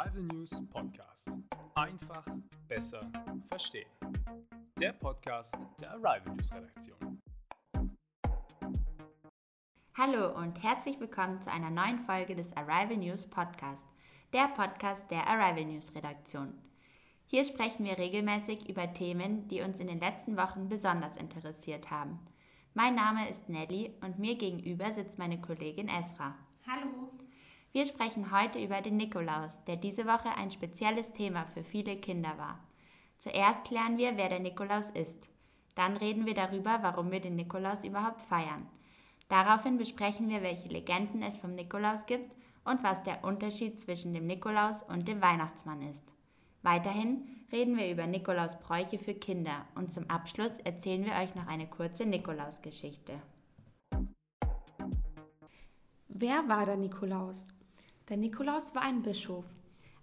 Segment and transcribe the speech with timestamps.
[0.00, 1.28] Arrival News Podcast.
[1.74, 2.24] Einfach
[2.66, 3.12] besser
[3.50, 3.90] verstehen.
[4.78, 7.20] Der Podcast der Arrival News Redaktion.
[9.94, 13.84] Hallo und herzlich willkommen zu einer neuen Folge des Arrival News Podcast,
[14.32, 16.54] der Podcast der Arrival News Redaktion.
[17.26, 22.18] Hier sprechen wir regelmäßig über Themen, die uns in den letzten Wochen besonders interessiert haben.
[22.72, 26.36] Mein Name ist Nelly und mir gegenüber sitzt meine Kollegin Esra.
[26.66, 27.09] Hallo.
[27.72, 32.36] Wir sprechen heute über den Nikolaus, der diese Woche ein spezielles Thema für viele Kinder
[32.36, 32.58] war.
[33.18, 35.30] Zuerst klären wir, wer der Nikolaus ist.
[35.76, 38.66] Dann reden wir darüber, warum wir den Nikolaus überhaupt feiern.
[39.28, 42.34] Daraufhin besprechen wir, welche Legenden es vom Nikolaus gibt
[42.64, 46.02] und was der Unterschied zwischen dem Nikolaus und dem Weihnachtsmann ist.
[46.62, 51.68] Weiterhin reden wir über Nikolausbräuche für Kinder und zum Abschluss erzählen wir euch noch eine
[51.68, 53.12] kurze Nikolausgeschichte.
[56.08, 57.52] Wer war der Nikolaus?
[58.10, 59.44] Der Nikolaus war ein Bischof.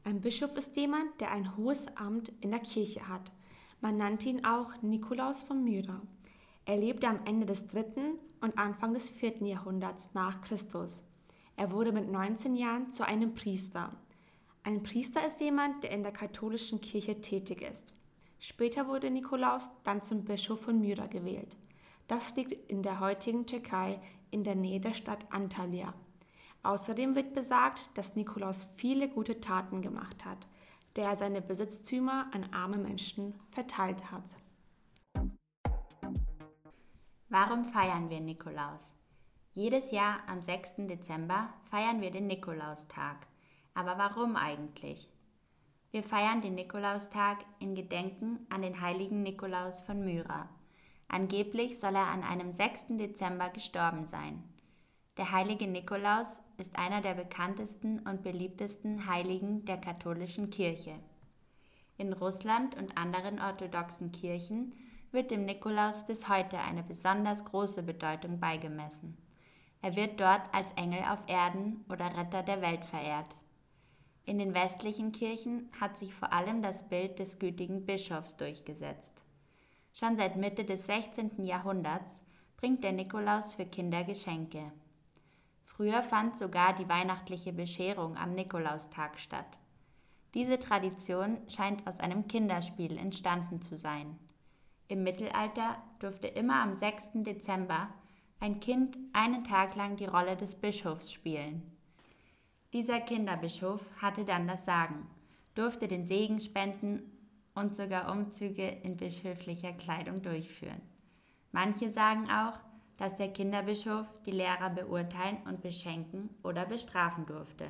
[0.06, 3.34] Ein Bischof ist jemand, der ein hohes Amt in der Kirche hat.
[3.82, 6.02] Man nannte ihn auch Nikolaus von Myra.
[6.64, 11.02] Er lebte am Ende des dritten und Anfang des vierten Jahrhunderts nach Christus.
[11.58, 13.92] Er wurde mit 19 Jahren zu einem Priester.
[14.64, 17.92] Ein Priester ist jemand, der in der katholischen Kirche tätig ist.
[18.40, 21.58] Später wurde Nikolaus dann zum Bischof von Myra gewählt.
[22.08, 24.00] Das liegt in der heutigen Türkei
[24.32, 25.94] in der Nähe der Stadt Antalya.
[26.64, 30.48] Außerdem wird besagt, dass Nikolaus viele gute Taten gemacht hat,
[30.96, 34.24] der er seine Besitztümer an arme Menschen verteilt hat.
[37.30, 38.84] Warum feiern wir Nikolaus?
[39.52, 40.88] Jedes Jahr am 6.
[40.88, 43.28] Dezember feiern wir den Nikolaustag.
[43.74, 45.10] Aber warum eigentlich?
[45.92, 50.50] Wir feiern den Nikolaustag in Gedenken an den heiligen Nikolaus von Myra.
[51.08, 52.98] Angeblich soll er an einem 6.
[52.98, 54.44] Dezember gestorben sein.
[55.18, 60.94] Der heilige Nikolaus ist einer der bekanntesten und beliebtesten Heiligen der katholischen Kirche.
[61.98, 64.76] In Russland und anderen orthodoxen Kirchen
[65.12, 69.18] wird dem Nikolaus bis heute eine besonders große Bedeutung beigemessen.
[69.82, 73.36] Er wird dort als Engel auf Erden oder Retter der Welt verehrt.
[74.26, 79.20] In den westlichen Kirchen hat sich vor allem das Bild des gütigen Bischofs durchgesetzt.
[79.94, 81.44] Schon seit Mitte des 16.
[81.44, 82.22] Jahrhunderts
[82.58, 84.72] bringt der Nikolaus für Kinder Geschenke.
[85.78, 89.60] Früher fand sogar die weihnachtliche Bescherung am Nikolaustag statt.
[90.34, 94.18] Diese Tradition scheint aus einem Kinderspiel entstanden zu sein.
[94.88, 97.10] Im Mittelalter durfte immer am 6.
[97.18, 97.90] Dezember
[98.40, 101.62] ein Kind einen Tag lang die Rolle des Bischofs spielen.
[102.74, 105.08] Dieser Kinderbischof hatte dann das Sagen,
[105.54, 107.04] durfte den Segen spenden
[107.54, 110.82] und sogar Umzüge in bischöflicher Kleidung durchführen.
[111.52, 112.60] Manche sagen auch,
[112.98, 117.68] dass der Kinderbischof die Lehrer beurteilen und beschenken oder bestrafen durfte.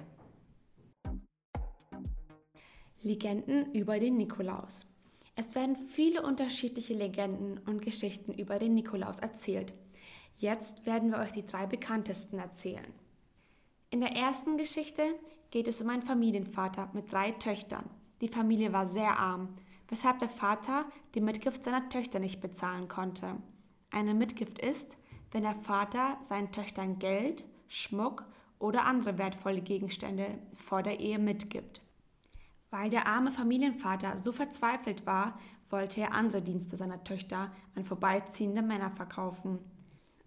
[3.01, 4.85] Legenden über den Nikolaus.
[5.35, 9.73] Es werden viele unterschiedliche Legenden und Geschichten über den Nikolaus erzählt.
[10.37, 12.93] Jetzt werden wir euch die drei bekanntesten erzählen.
[13.89, 15.03] In der ersten Geschichte
[15.51, 17.89] geht es um einen Familienvater mit drei Töchtern.
[18.21, 19.55] Die Familie war sehr arm,
[19.87, 23.37] weshalb der Vater die Mitgift seiner Töchter nicht bezahlen konnte.
[23.91, 24.97] Eine Mitgift ist,
[25.37, 28.25] wenn der Vater seinen Töchtern Geld, Schmuck
[28.57, 31.79] oder andere wertvolle Gegenstände vor der Ehe mitgibt.
[32.71, 35.37] Weil der arme Familienvater so verzweifelt war,
[35.69, 39.59] wollte er andere Dienste seiner Töchter an vorbeiziehende Männer verkaufen.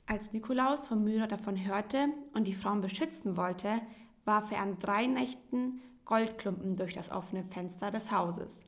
[0.06, 3.81] Als Nikolaus von Myra davon hörte und die Frauen beschützen wollte,
[4.25, 8.62] warf er an drei Nächten Goldklumpen durch das offene Fenster des Hauses.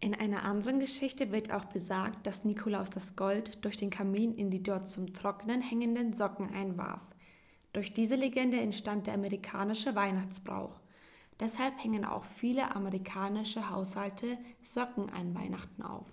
[0.00, 4.48] In einer anderen Geschichte wird auch besagt, dass Nikolaus das Gold durch den Kamin in
[4.48, 7.00] die dort zum Trocknen hängenden Socken einwarf.
[7.72, 10.78] Durch diese Legende entstand der amerikanische Weihnachtsbrauch.
[11.40, 16.06] Deshalb hängen auch viele amerikanische Haushalte Socken an Weihnachten auf.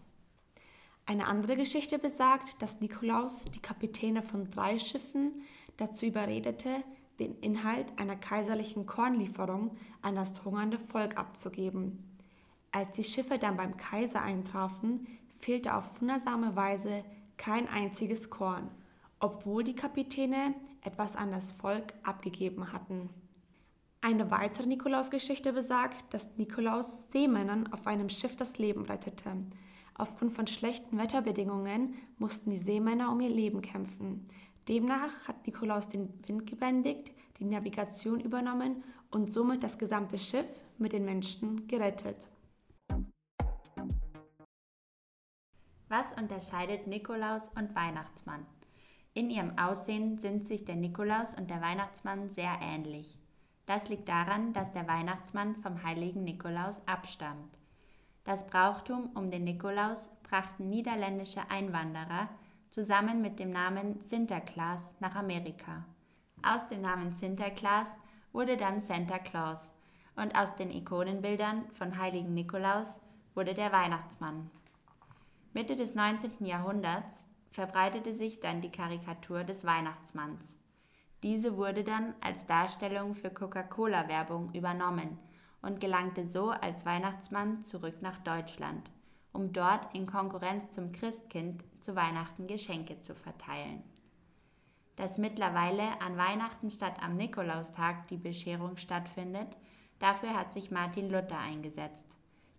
[1.05, 5.43] Eine andere Geschichte besagt, dass Nikolaus die Kapitäne von drei Schiffen
[5.77, 6.83] dazu überredete,
[7.19, 12.14] den Inhalt einer kaiserlichen Kornlieferung an das hungernde Volk abzugeben.
[12.75, 15.07] Als die Schiffe dann beim Kaiser eintrafen,
[15.39, 17.05] fehlte auf wundersame Weise
[17.37, 18.69] kein einziges Korn,
[19.21, 23.09] obwohl die Kapitäne etwas an das Volk abgegeben hatten.
[24.01, 29.37] Eine weitere Nikolausgeschichte besagt, dass Nikolaus Seemännern auf einem Schiff das Leben rettete.
[29.93, 34.27] Aufgrund von schlechten Wetterbedingungen mussten die Seemänner um ihr Leben kämpfen.
[34.67, 40.91] Demnach hat Nikolaus den Wind gebändigt, die Navigation übernommen und somit das gesamte Schiff mit
[40.91, 42.27] den Menschen gerettet.
[45.87, 48.45] Was unterscheidet Nikolaus und Weihnachtsmann?
[49.13, 53.19] In ihrem Aussehen sind sich der Nikolaus und der Weihnachtsmann sehr ähnlich.
[53.67, 57.55] Das liegt daran, dass der Weihnachtsmann vom heiligen Nikolaus abstammt.
[58.23, 62.29] Das Brauchtum um den Nikolaus brachten niederländische Einwanderer
[62.71, 65.85] zusammen mit dem Namen Sinterklaas nach Amerika.
[66.41, 67.95] Aus dem Namen Sinterklaas
[68.33, 69.71] wurde dann Santa Claus
[70.15, 72.99] und aus den Ikonenbildern von heiligen Nikolaus
[73.35, 74.49] wurde der Weihnachtsmann.
[75.55, 76.45] Mitte des 19.
[76.45, 80.57] Jahrhunderts verbreitete sich dann die Karikatur des Weihnachtsmanns.
[81.23, 85.17] Diese wurde dann als Darstellung für Coca-Cola-Werbung übernommen
[85.61, 88.91] und gelangte so als Weihnachtsmann zurück nach Deutschland,
[89.31, 93.81] um dort in Konkurrenz zum Christkind zu Weihnachten Geschenke zu verteilen.
[94.97, 99.55] Dass mittlerweile an Weihnachten statt am Nikolaustag die Bescherung stattfindet,
[99.99, 102.09] dafür hat sich Martin Luther eingesetzt,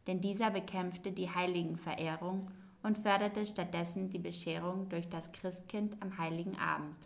[0.06, 2.50] denn dieser bekämpfte die Heiligenverehrung
[2.86, 6.96] und förderte stattdessen die Bescherung durch das Christkind am heiligen Abend.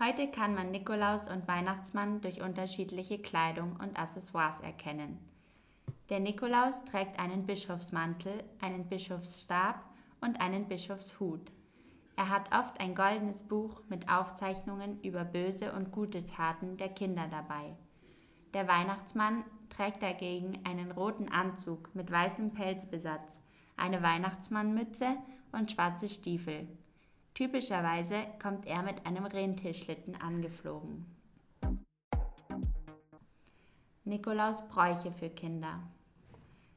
[0.00, 5.18] Heute kann man Nikolaus und Weihnachtsmann durch unterschiedliche Kleidung und Accessoires erkennen.
[6.08, 9.84] Der Nikolaus trägt einen Bischofsmantel, einen Bischofsstab
[10.20, 11.52] und einen Bischofshut.
[12.16, 17.28] Er hat oft ein goldenes Buch mit Aufzeichnungen über böse und gute Taten der Kinder
[17.30, 17.76] dabei.
[18.52, 23.40] Der Weihnachtsmann trägt dagegen einen roten Anzug mit weißem Pelzbesatz,
[23.78, 25.16] eine Weihnachtsmannmütze
[25.52, 26.68] und schwarze Stiefel.
[27.34, 31.06] Typischerweise kommt er mit einem Rentierschlitten angeflogen.
[34.04, 35.82] Nikolaus Bräuche für Kinder.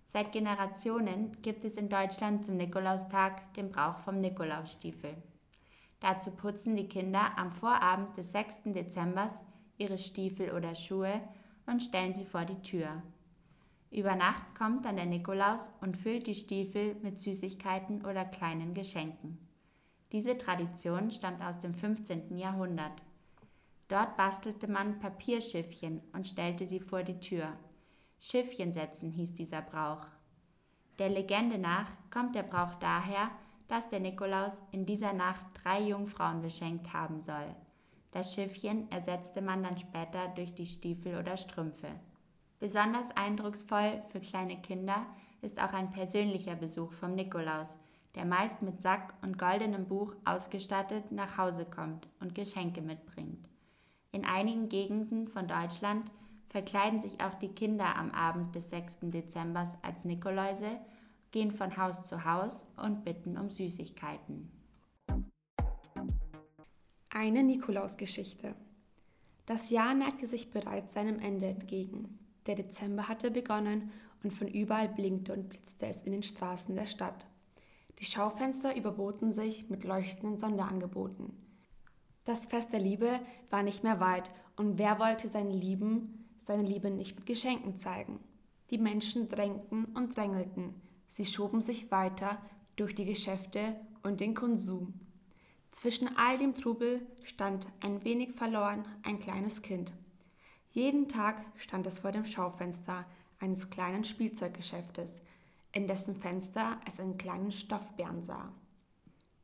[0.07, 5.15] Seit Generationen gibt es in Deutschland zum Nikolaustag den Brauch vom Nikolausstiefel.
[6.01, 8.63] Dazu putzen die Kinder am Vorabend des 6.
[8.65, 9.29] Dezember
[9.77, 11.21] ihre Stiefel oder Schuhe
[11.65, 13.01] und stellen sie vor die Tür.
[13.91, 19.37] Über Nacht kommt dann der Nikolaus und füllt die Stiefel mit Süßigkeiten oder kleinen Geschenken.
[20.13, 22.37] Diese Tradition stammt aus dem 15.
[22.37, 23.01] Jahrhundert.
[23.89, 27.49] Dort bastelte man Papierschiffchen und stellte sie vor die Tür.
[28.17, 30.05] Schiffchen setzen hieß dieser Brauch.
[30.97, 33.29] Der Legende nach kommt der Brauch daher,
[33.67, 37.55] dass der Nikolaus in dieser Nacht drei Jungfrauen beschenkt haben soll.
[38.11, 41.89] Das Schiffchen ersetzte man dann später durch die Stiefel oder Strümpfe.
[42.61, 45.07] Besonders eindrucksvoll für kleine Kinder
[45.41, 47.75] ist auch ein persönlicher Besuch vom Nikolaus,
[48.13, 53.49] der meist mit Sack und goldenem Buch ausgestattet nach Hause kommt und Geschenke mitbringt.
[54.11, 56.11] In einigen Gegenden von Deutschland
[56.49, 58.97] verkleiden sich auch die Kinder am Abend des 6.
[59.05, 60.77] Dezember als Nikoläuse,
[61.31, 64.51] gehen von Haus zu Haus und bitten um Süßigkeiten.
[67.09, 68.53] Eine Nikolausgeschichte.
[69.47, 72.20] Das Jahr neigte sich bereits seinem Ende entgegen.
[72.47, 73.91] Der Dezember hatte begonnen
[74.23, 77.27] und von überall blinkte und blitzte es in den Straßen der Stadt.
[77.99, 81.33] Die Schaufenster überboten sich mit leuchtenden Sonderangeboten.
[82.25, 86.89] Das Fest der Liebe war nicht mehr weit und wer wollte seinen Lieben seine Liebe
[86.89, 88.19] nicht mit Geschenken zeigen?
[88.71, 90.73] Die Menschen drängten und drängelten,
[91.07, 92.41] sie schoben sich weiter
[92.75, 94.93] durch die Geschäfte und den Konsum.
[95.71, 99.93] Zwischen all dem Trubel stand ein wenig verloren ein kleines Kind.
[100.73, 103.05] Jeden Tag stand es vor dem Schaufenster
[103.39, 105.21] eines kleinen Spielzeuggeschäftes,
[105.73, 108.53] in dessen Fenster es einen kleinen Stoffbären sah.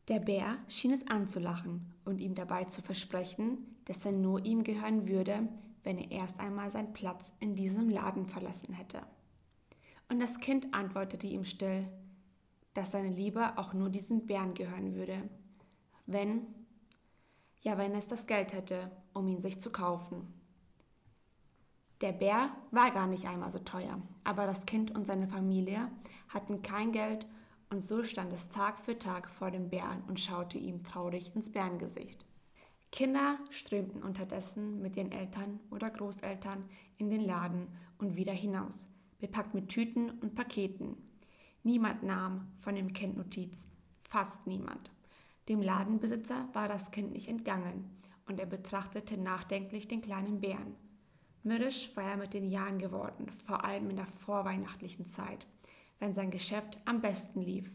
[0.07, 5.07] Der Bär schien es anzulachen und ihm dabei zu versprechen, dass er nur ihm gehören
[5.09, 5.49] würde,
[5.83, 9.01] wenn er erst einmal seinen Platz in diesem Laden verlassen hätte.
[10.09, 11.89] Und das Kind antwortete ihm still,
[12.73, 15.29] dass seine Liebe auch nur diesem Bären gehören würde,
[16.05, 16.47] wenn,
[17.63, 20.36] ja, wenn es das Geld hätte, um ihn sich zu kaufen.
[22.01, 25.89] Der Bär war gar nicht einmal so teuer, aber das Kind und seine Familie
[26.29, 27.25] hatten kein Geld
[27.71, 31.51] und so stand es Tag für Tag vor dem Bären und schaute ihm traurig ins
[31.51, 32.25] Bärengesicht.
[32.91, 36.65] Kinder strömten unterdessen mit ihren Eltern oder Großeltern
[36.97, 38.85] in den Laden und wieder hinaus,
[39.19, 40.97] bepackt mit Tüten und Paketen.
[41.63, 43.67] Niemand nahm von dem Kind Notiz,
[43.99, 44.91] fast niemand.
[45.49, 47.89] Dem Ladenbesitzer war das Kind nicht entgangen
[48.27, 50.86] und er betrachtete nachdenklich den kleinen Bären.
[51.47, 55.47] Mürrisch war er mit den Jahren geworden, vor allem in der vorweihnachtlichen Zeit,
[55.99, 57.71] wenn sein Geschäft am besten lief,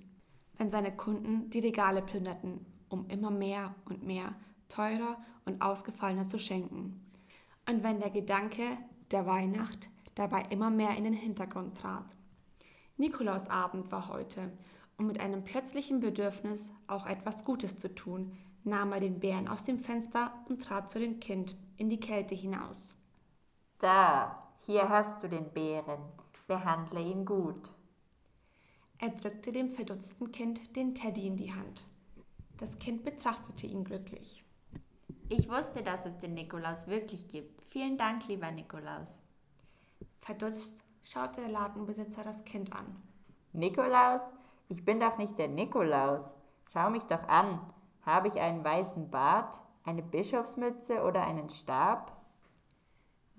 [0.58, 4.34] wenn seine Kunden die Regale plünderten, um immer mehr und mehr
[4.68, 7.00] teurer und ausgefallener zu schenken.
[7.66, 8.62] Und wenn der Gedanke
[9.10, 12.14] der Weihnacht dabei immer mehr in den Hintergrund trat.
[12.98, 14.52] Nikolausabend war heute
[14.98, 18.32] und mit einem plötzlichen Bedürfnis, auch etwas Gutes zu tun,
[18.64, 22.34] nahm er den Bären aus dem Fenster und trat zu dem Kind in die Kälte
[22.34, 22.94] hinaus.
[23.82, 25.98] Da, hier hast du den Bären.
[26.46, 27.68] Behandle ihn gut.
[28.98, 31.82] Er drückte dem verdutzten Kind den Teddy in die Hand.
[32.58, 34.44] Das Kind betrachtete ihn glücklich.
[35.28, 37.60] Ich wusste, dass es den Nikolaus wirklich gibt.
[37.70, 39.18] Vielen Dank, lieber Nikolaus.
[40.20, 43.02] Verdutzt schaute der Ladenbesitzer das Kind an.
[43.52, 44.22] Nikolaus?
[44.68, 46.36] Ich bin doch nicht der Nikolaus.
[46.72, 47.58] Schau mich doch an.
[48.06, 52.21] Habe ich einen weißen Bart, eine Bischofsmütze oder einen Stab?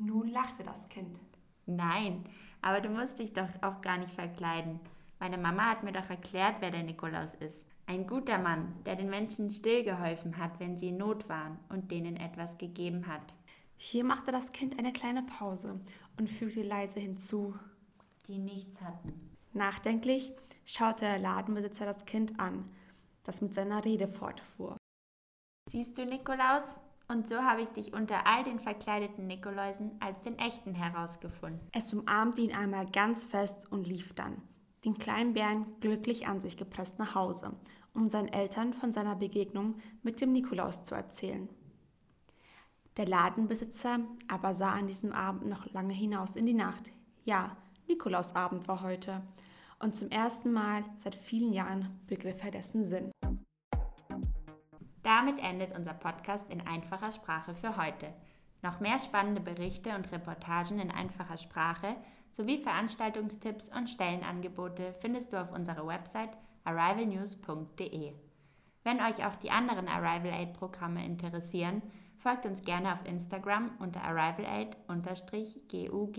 [0.06, 1.20] Nun lachte das Kind.
[1.66, 2.26] Nein,
[2.62, 4.80] aber du musst dich doch auch gar nicht verkleiden.
[5.20, 7.66] Meine Mama hat mir doch erklärt, wer der Nikolaus ist.
[7.86, 11.92] Ein guter Mann, der den Menschen still geholfen hat, wenn sie in Not waren und
[11.92, 13.34] denen etwas gegeben hat.
[13.78, 15.80] Hier machte das Kind eine kleine Pause
[16.18, 17.56] und fügte leise hinzu.
[18.28, 19.36] Die nichts hatten.
[19.54, 20.34] Nachdenklich
[20.66, 22.70] schaute der Ladenbesitzer das Kind an,
[23.24, 24.78] das mit seiner Rede fortfuhr.
[25.70, 26.64] Siehst du, Nikolaus?
[27.14, 31.60] Und so habe ich dich unter all den verkleideten Nikoläusen als den echten herausgefunden.
[31.72, 34.42] Es umarmte ihn einmal ganz fest und lief dann,
[34.84, 37.52] den kleinen Bären glücklich an sich gepresst nach Hause,
[37.94, 41.50] um seinen Eltern von seiner Begegnung mit dem Nikolaus zu erzählen.
[42.98, 46.92] Der Ladenbesitzer aber sah an diesem Abend noch lange hinaus in die Nacht.
[47.26, 49.22] Ja, Nikolausabend war heute.
[49.78, 53.12] Und zum ersten Mal seit vielen Jahren begriff er dessen Sinn.
[55.04, 58.12] Damit endet unser Podcast in einfacher Sprache für heute.
[58.62, 61.96] Noch mehr spannende Berichte und Reportagen in einfacher Sprache
[62.32, 66.32] sowie Veranstaltungstipps und Stellenangebote findest du auf unserer Website
[66.64, 68.14] arrivalnews.de.
[68.84, 71.82] Wenn euch auch die anderen Arrival Aid Programme interessieren,
[72.18, 76.18] folgt uns gerne auf Instagram unter arrivalaid-gug.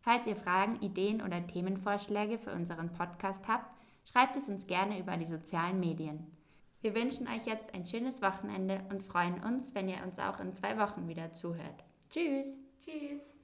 [0.00, 3.70] Falls ihr Fragen, Ideen oder Themenvorschläge für unseren Podcast habt,
[4.10, 6.39] schreibt es uns gerne über die sozialen Medien.
[6.82, 10.54] Wir wünschen euch jetzt ein schönes Wochenende und freuen uns, wenn ihr uns auch in
[10.54, 11.84] zwei Wochen wieder zuhört.
[12.08, 12.56] Tschüss.
[12.82, 13.36] Tschüss.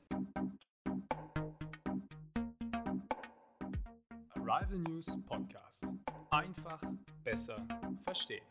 [4.30, 5.82] Arrival News Podcast.
[6.30, 6.80] Einfach,
[7.24, 7.66] besser,
[8.04, 8.46] verstehen.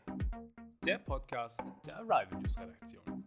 [0.84, 3.25] Der Podcast der Arrival News Redaktion.